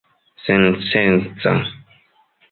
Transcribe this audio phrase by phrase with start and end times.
[0.45, 1.53] sensenca